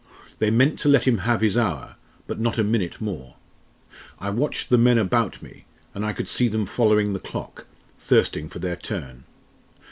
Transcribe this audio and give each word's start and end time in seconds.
They 0.39 0.49
meant 0.49 0.79
to 0.79 0.89
let 0.89 1.07
him 1.07 1.19
have 1.19 1.41
his 1.41 1.55
hour 1.59 1.95
but 2.25 2.39
not 2.39 2.57
a 2.57 2.63
minute 2.63 2.99
more. 2.99 3.35
I 4.17 4.31
watched 4.31 4.71
the 4.71 4.77
men 4.79 4.97
about 4.97 5.43
me, 5.43 5.65
and 5.93 6.03
I 6.03 6.11
could 6.11 6.27
see 6.27 6.47
them 6.47 6.65
following 6.65 7.13
the 7.13 7.19
clock 7.19 7.67
thirsting 7.99 8.49
for 8.49 8.57
their 8.57 8.75
turn. 8.77 9.25